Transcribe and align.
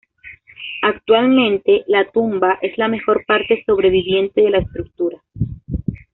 Actualmente, 0.81 1.83
la 1.85 2.09
tumba 2.09 2.57
es 2.63 2.75
la 2.79 2.87
mejor 2.87 3.23
parte 3.27 3.61
sobreviviente 3.67 4.41
de 4.41 4.49
la 4.49 4.57
estructura. 4.57 5.21